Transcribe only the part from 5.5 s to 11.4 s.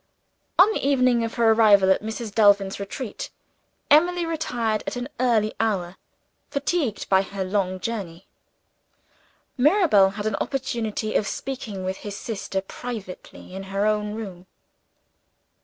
hour, fatigued by her long journey. Mirabel had an opportunity of